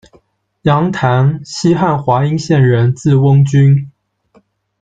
[0.63, 3.91] 杨谭，西汉华阴县人，字翁君。